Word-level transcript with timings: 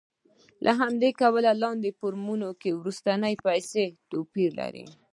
له 0.65 0.71
همدې 0.81 1.09
کبله 1.21 1.51
په 1.53 1.57
لاندې 1.63 1.95
فورمول 1.99 2.41
کې 2.61 2.71
وروستۍ 2.79 3.33
پیسې 3.47 3.85
توپیر 4.09 4.49
لري 4.61 4.85